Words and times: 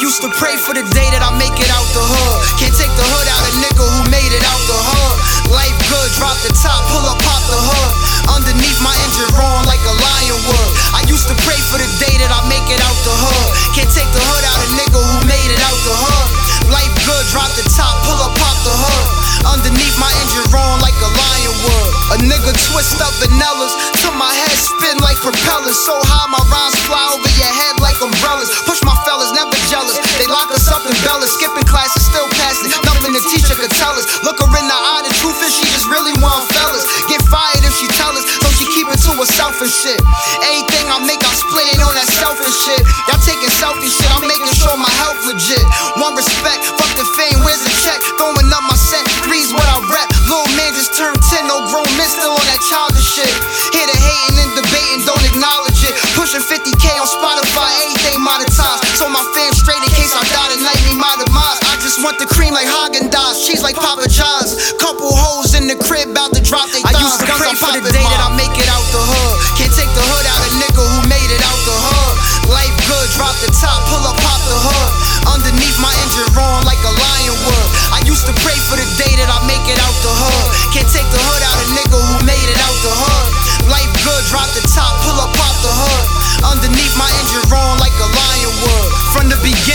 used 0.00 0.20
to 0.20 0.28
pray 0.36 0.52
for 0.60 0.76
the 0.76 0.84
day 0.92 1.08
that 1.14 1.24
I 1.24 1.32
make 1.40 1.56
it 1.56 1.70
out 1.72 1.86
the 1.96 2.04
hood. 2.04 2.36
Can't 2.60 2.74
take 2.74 2.92
the 2.92 3.06
hood 3.06 3.28
out 3.32 3.42
a 3.48 3.52
nigga 3.64 3.84
who 3.84 4.00
made 4.12 4.28
it 4.28 4.44
out 4.44 4.60
the 4.68 4.76
hood. 4.76 5.16
Life 5.56 5.76
good, 5.88 6.08
drop 6.20 6.36
the 6.44 6.52
top, 6.52 6.84
pull 6.92 7.06
up, 7.06 7.16
pop 7.24 7.40
the 7.48 7.56
hood. 7.56 7.92
Underneath 8.28 8.76
my 8.84 8.92
engine 9.06 9.30
roaring 9.32 9.64
like 9.64 9.80
a 9.88 9.94
lion 9.96 10.38
would. 10.48 10.70
I 10.92 11.00
used 11.08 11.30
to 11.32 11.36
pray 11.48 11.56
for 11.72 11.80
the 11.80 11.88
day 11.96 12.12
that 12.20 12.28
I 12.28 12.40
make 12.50 12.66
it 12.68 12.80
out 12.82 12.98
the 13.08 13.14
hood. 13.14 13.48
Can't 13.72 13.88
take 13.88 14.10
the 14.12 14.20
hood 14.20 14.44
out 14.44 14.58
a 14.58 14.68
nigga 14.76 15.00
who 15.00 15.16
made 15.24 15.48
it 15.48 15.62
out 15.64 15.78
the 15.86 15.96
hood. 15.96 16.28
Life 16.68 16.92
good, 17.06 17.24
drop 17.32 17.48
the 17.56 17.64
top, 17.72 17.94
pull 18.04 18.20
up, 18.20 18.34
pop 18.36 18.56
the 18.66 18.74
hood. 18.74 19.06
Underneath 19.46 19.96
my 20.02 20.10
engine 20.26 20.44
roaring 20.50 20.82
like 20.82 20.98
a 20.98 21.10
lion 21.14 21.54
would. 21.62 21.92
A 22.12 22.16
nigga 22.26 22.52
twist 22.72 22.98
up 22.98 23.14
vanillas 23.22 23.72
till 24.02 24.12
my 24.18 24.34
head 24.34 24.56
spin 24.58 24.98
like 24.98 25.16
propellers. 25.22 25.78
So 25.78 25.94
high 26.02 26.26
my 26.26 26.42
rhymes 26.50 26.76
fly 26.84 27.06
over 27.14 27.30
your 27.38 27.52
head 27.54 27.78
like 27.78 27.96
umbrellas. 28.02 28.50
Bellas, 31.06 31.30
skipping 31.38 31.62
classes, 31.70 32.02
still 32.02 32.26
passing. 32.34 32.74
Nothing 32.82 33.14
the 33.14 33.22
teacher 33.30 33.54
could 33.54 33.70
tell 33.78 33.94
us. 33.94 34.04
Look 34.26 34.42
her 34.42 34.50
in 34.58 34.66
the 34.66 34.74
eye, 34.74 35.06
the 35.06 35.14
truth 35.22 35.38
is 35.46 35.54
she 35.54 35.62
just 35.70 35.86
really 35.86 36.12
want 36.18 36.42
fellas. 36.50 36.82
Get 37.06 37.22
fired 37.30 37.62
if 37.62 37.78
she 37.78 37.86
tell 37.94 38.10
us, 38.10 38.26
so 38.42 38.50
she 38.58 38.66
keep 38.74 38.90
it 38.90 38.98
to 39.06 39.14
herself 39.14 39.62
and 39.62 39.70
shit. 39.70 40.02
Anything 40.42 40.90
I 40.90 40.98
make, 41.06 41.22
I 41.22 41.32
split 41.38 41.70
it 41.70 41.78
on 41.78 41.94
that 41.94 42.10
selfish 42.10 42.58
shit. 42.66 42.82
Y'all 43.06 43.22
taking 43.22 43.48
selfie 43.62 43.86
shit, 43.86 44.10
I'm 44.18 44.26
making 44.26 44.50
sure 44.58 44.74
my 44.74 44.90
health 44.98 45.22
legit. 45.22 45.62
One 46.02 46.18
respect, 46.18 46.66
fuck 46.74 46.90
the 46.98 47.06
fame, 47.14 47.38
where's 47.46 47.62
the 47.62 47.72
check? 47.86 48.02
Throwing 48.18 48.50
up 48.50 48.66
my 48.66 48.76
set, 48.76 49.06
three's 49.22 49.54
what 49.54 49.64
I 49.70 49.78
rap. 49.86 50.10
Little 50.26 50.50
man 50.58 50.74
just 50.74 50.98
turned 50.98 51.22
10, 51.22 51.46
no 51.46 51.62
grown 51.70 51.86
men 51.94 52.10
still 52.10 52.34
on 52.34 52.46
that 52.50 52.60
childish 52.66 53.06
shit. 53.06 53.30
Here 53.70 53.86
to 53.86 53.95
want 62.06 62.22
the 62.22 62.30
cream 62.30 62.54
like 62.54 62.70
Haagen 62.70 63.10
Dazs, 63.10 63.42
cheese 63.42 63.66
like 63.66 63.74
Papa 63.74 64.06
John's. 64.06 64.54
Couple 64.78 65.10
hoes 65.10 65.58
in 65.58 65.66
the 65.66 65.74
crib, 65.74 66.14
about 66.14 66.30
to 66.38 66.40
drop 66.40 66.70
they 66.70 66.78
I 66.86 66.94
thighs. 66.94 67.25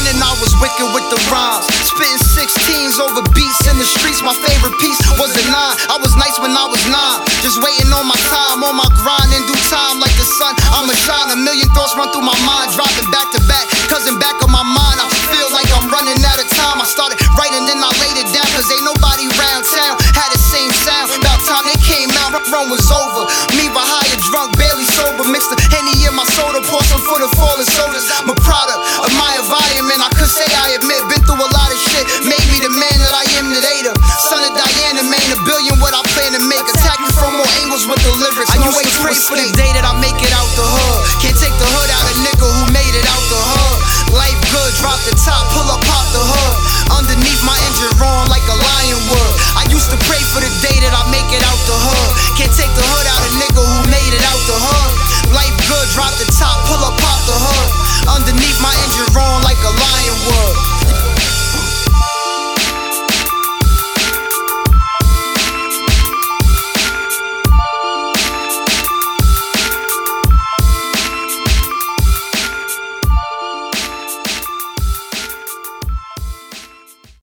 Beginning, 0.00 0.22
I 0.22 0.32
was 0.40 0.52
wicked 0.60 0.88
with 0.96 1.04
the 1.12 1.20
rhymes. 1.28 1.68
Spitting 1.84 2.20
16s 2.20 2.96
over 3.00 3.20
beats 3.36 3.60
in 3.68 3.76
the 3.76 3.84
streets. 3.84 4.24
My 4.24 4.32
favorite 4.32 4.76
piece 4.80 4.98
was 5.20 5.32
the 5.36 5.44
nine. 5.52 5.76
I 5.92 6.00
was 6.00 6.16
nice 6.16 6.40
when 6.40 6.56
I 6.56 6.64
was 6.64 6.80
nine. 6.88 7.20
Just 7.44 7.60
waiting 7.60 7.92
on 7.92 8.08
my 8.08 8.16
time, 8.32 8.64
on 8.64 8.76
my 8.76 8.88
grind 8.96 9.30
in 9.36 9.44
due 9.44 9.60
time 9.68 10.00
like 10.00 10.14
the 10.16 10.24
sun. 10.24 10.56
I'ma 10.72 10.96
shine. 11.04 11.28
A 11.30 11.36
million 11.36 11.68
thoughts 11.76 11.94
run 11.96 12.08
through 12.12 12.24
my 12.24 12.36
mind, 12.48 12.72
dropping 12.72 13.08
back 13.12 13.28
to 13.36 13.40
back. 13.44 13.68
Cause 13.92 14.08
in 14.08 14.16
back 14.18 14.40
of 14.40 14.48
my 14.48 14.64
mind, 14.64 14.98
I 14.98 15.06
feel 15.28 15.48
like 15.52 15.68
I'm 15.76 15.86
running 15.92 16.18
out 16.24 16.40
of 16.40 16.48
time. 16.48 16.80
I 16.80 16.86
started 16.88 17.20
writing, 17.36 17.68
then 17.68 17.78
I 17.78 17.90
laid 18.00 18.16
it 18.18 18.28
down. 18.32 18.46
Cause 18.56 18.66
ain't 18.72 18.86
nobody 18.86 19.28
round 19.36 19.62
town 19.68 19.94
had 20.16 20.30
the 20.32 20.40
same 20.40 20.72
sound. 20.82 21.12
About 21.12 21.38
time 21.44 21.64
they 21.68 21.78
came 21.86 22.10
out, 22.24 22.34
run 22.50 22.72
was 22.72 22.88
over. 22.90 23.28
Me 23.54 23.68
behind 23.70 24.08
a 24.10 24.18
drunk, 24.32 24.56
barely 24.56 24.86
sober. 24.96 25.28
Mixed 25.28 25.52
the 25.52 25.58
henny 25.70 25.94
in 26.08 26.14
my 26.16 26.24
soda, 26.34 26.64
pour 26.66 26.82
some 26.88 27.02
for 27.04 27.20
the 27.20 27.28
fallen 27.36 27.66
soldiers. 27.68 28.09
Wait 39.20 39.28
for 39.28 39.36
the 39.36 39.52
day 39.52 39.68
that 39.76 39.84
I 39.84 39.92
make 40.00 40.16
it 40.16 40.32
out 40.32 40.48
the 40.56 40.64
hood. 40.64 41.04
Can't 41.20 41.36
take 41.36 41.52
the 41.60 41.68
hood 41.68 41.90
out 41.92 42.08
a 42.08 42.14
nigga 42.24 42.40
who 42.40 42.64
made 42.72 42.96
it 42.96 43.04
out 43.04 43.20
the 43.28 43.36
hood. 43.36 44.16
Life 44.16 44.40
good, 44.48 44.72
drop 44.80 44.96
the 45.04 45.12
top. 45.12 45.39